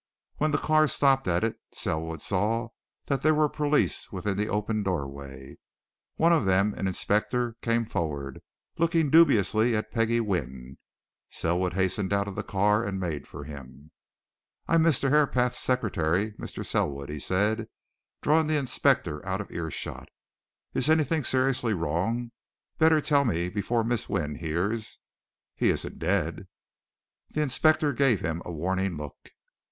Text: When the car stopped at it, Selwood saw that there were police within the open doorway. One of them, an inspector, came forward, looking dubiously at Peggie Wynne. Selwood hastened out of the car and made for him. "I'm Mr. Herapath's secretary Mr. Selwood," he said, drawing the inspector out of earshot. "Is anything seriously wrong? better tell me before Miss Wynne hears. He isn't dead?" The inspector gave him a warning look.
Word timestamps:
When 0.37 0.49
the 0.49 0.57
car 0.57 0.87
stopped 0.87 1.27
at 1.27 1.43
it, 1.43 1.59
Selwood 1.73 2.23
saw 2.23 2.69
that 3.05 3.21
there 3.21 3.35
were 3.35 3.47
police 3.47 4.11
within 4.11 4.35
the 4.35 4.49
open 4.49 4.81
doorway. 4.81 5.59
One 6.15 6.33
of 6.33 6.45
them, 6.45 6.73
an 6.73 6.87
inspector, 6.87 7.55
came 7.61 7.85
forward, 7.85 8.41
looking 8.79 9.11
dubiously 9.11 9.75
at 9.75 9.91
Peggie 9.91 10.19
Wynne. 10.19 10.79
Selwood 11.29 11.73
hastened 11.73 12.13
out 12.13 12.27
of 12.27 12.33
the 12.33 12.41
car 12.41 12.83
and 12.83 12.99
made 12.99 13.27
for 13.27 13.43
him. 13.43 13.91
"I'm 14.67 14.81
Mr. 14.81 15.11
Herapath's 15.11 15.59
secretary 15.59 16.31
Mr. 16.31 16.65
Selwood," 16.65 17.09
he 17.09 17.19
said, 17.19 17.67
drawing 18.23 18.47
the 18.47 18.57
inspector 18.57 19.23
out 19.23 19.39
of 19.39 19.51
earshot. 19.51 20.09
"Is 20.73 20.89
anything 20.89 21.23
seriously 21.23 21.75
wrong? 21.75 22.31
better 22.79 23.01
tell 23.01 23.23
me 23.23 23.49
before 23.49 23.83
Miss 23.83 24.09
Wynne 24.09 24.33
hears. 24.33 24.97
He 25.55 25.69
isn't 25.69 25.99
dead?" 25.99 26.47
The 27.29 27.43
inspector 27.43 27.93
gave 27.93 28.21
him 28.21 28.41
a 28.43 28.51
warning 28.51 28.97
look. 28.97 29.29